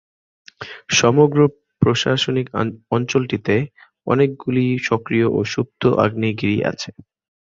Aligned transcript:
সমগ্র 0.93 1.39
প্রশাসনিক 1.81 2.47
অঞ্চলটিতে 2.91 3.55
অনেকগুলি 4.07 4.65
সক্রিয় 4.87 5.27
ও 5.29 5.49
সুপ্ত 5.53 5.81
আগ্নেয়গিরি 6.03 6.57
আছে। 6.71 6.89